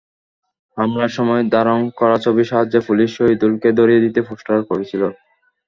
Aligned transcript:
হামলার 0.77 1.11
সময় 1.17 1.43
ধারণ 1.55 1.79
করা 1.99 2.17
ছবির 2.23 2.49
সাহায্যে 2.51 2.79
পুলিশ 2.87 3.09
শহিদুলকে 3.17 3.69
ধরিয়ে 3.79 4.03
দিতে 4.05 4.19
পোস্টার 4.27 4.57
করেছিল। 4.69 5.01